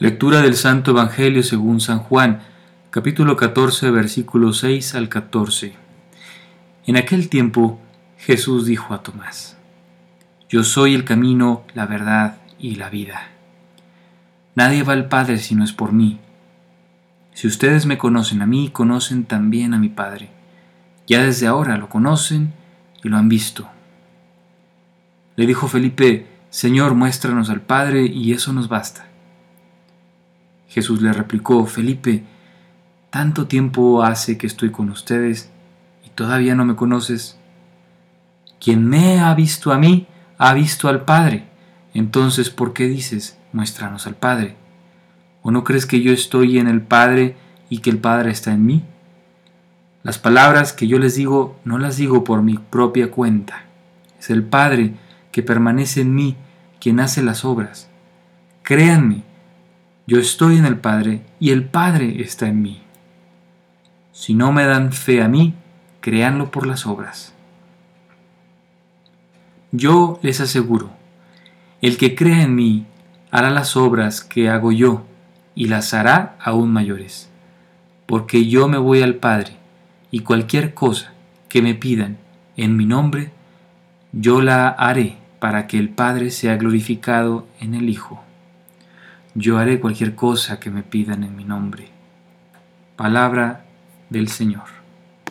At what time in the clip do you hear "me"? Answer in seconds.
17.86-17.96, 36.64-36.74, 38.88-39.20, 64.52-64.64, 78.68-78.78, 81.62-81.74, 90.70-90.84